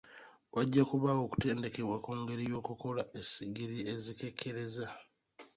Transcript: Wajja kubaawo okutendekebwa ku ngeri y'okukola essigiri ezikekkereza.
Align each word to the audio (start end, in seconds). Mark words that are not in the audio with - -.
Wajja 0.55 0.83
kubaawo 0.89 1.21
okutendekebwa 1.27 1.97
ku 2.05 2.11
ngeri 2.19 2.43
y'okukola 2.51 3.01
essigiri 3.19 3.77
ezikekkereza. 3.93 4.87